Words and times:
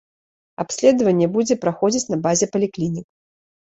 Абследаванне 0.63 1.29
будзе 1.37 1.59
праходзіць 1.67 2.05
на 2.17 2.23
базе 2.27 2.53
паліклінік. 2.57 3.07